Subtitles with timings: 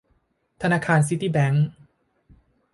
[0.61, 1.67] ธนาคารซิตี้แบงค์